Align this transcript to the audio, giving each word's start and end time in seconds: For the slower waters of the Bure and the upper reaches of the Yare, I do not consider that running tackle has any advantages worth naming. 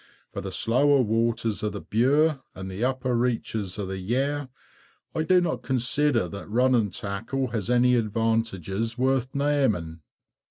For 0.33 0.41
the 0.41 0.51
slower 0.51 1.03
waters 1.03 1.61
of 1.61 1.73
the 1.73 1.79
Bure 1.79 2.41
and 2.55 2.71
the 2.71 2.83
upper 2.83 3.15
reaches 3.15 3.77
of 3.77 3.87
the 3.87 3.99
Yare, 3.99 4.49
I 5.13 5.21
do 5.21 5.39
not 5.39 5.61
consider 5.61 6.27
that 6.27 6.49
running 6.49 6.89
tackle 6.89 7.49
has 7.49 7.69
any 7.69 7.93
advantages 7.93 8.97
worth 8.97 9.35
naming. 9.35 9.99